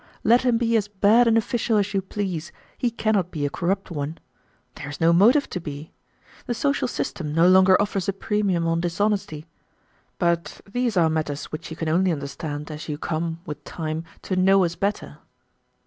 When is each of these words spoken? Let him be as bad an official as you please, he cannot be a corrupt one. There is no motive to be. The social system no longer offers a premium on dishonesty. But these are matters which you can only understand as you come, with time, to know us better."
Let 0.23 0.41
him 0.41 0.57
be 0.57 0.75
as 0.77 0.87
bad 0.87 1.27
an 1.27 1.37
official 1.37 1.77
as 1.77 1.93
you 1.93 2.01
please, 2.01 2.51
he 2.75 2.89
cannot 2.89 3.29
be 3.29 3.45
a 3.45 3.51
corrupt 3.51 3.91
one. 3.91 4.17
There 4.73 4.89
is 4.89 4.99
no 4.99 5.13
motive 5.13 5.47
to 5.51 5.59
be. 5.59 5.93
The 6.47 6.55
social 6.55 6.87
system 6.87 7.35
no 7.35 7.47
longer 7.47 7.79
offers 7.79 8.09
a 8.09 8.13
premium 8.13 8.65
on 8.67 8.81
dishonesty. 8.81 9.45
But 10.17 10.59
these 10.67 10.97
are 10.97 11.07
matters 11.07 11.51
which 11.51 11.69
you 11.69 11.77
can 11.77 11.87
only 11.87 12.11
understand 12.11 12.71
as 12.71 12.89
you 12.89 12.97
come, 12.97 13.41
with 13.45 13.63
time, 13.63 14.03
to 14.23 14.35
know 14.35 14.63
us 14.65 14.73
better." 14.73 15.19